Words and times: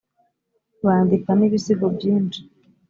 bandika 0.85 1.29
n’ibisigo 1.35 1.85
byinshi 1.95 2.39